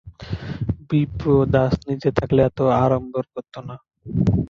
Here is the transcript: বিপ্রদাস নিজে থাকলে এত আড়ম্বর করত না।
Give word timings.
বিপ্রদাস 0.89 1.73
নিজে 1.87 2.09
থাকলে 2.17 2.41
এত 2.49 2.59
আড়ম্বর 2.81 3.23
করত 3.33 3.53
না। 3.67 3.75